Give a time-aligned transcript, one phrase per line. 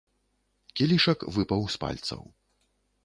[0.79, 2.23] Кілішак выпаў з пальцаў.